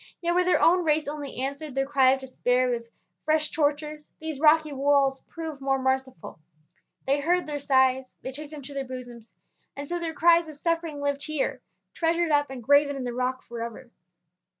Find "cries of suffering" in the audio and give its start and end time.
10.15-11.01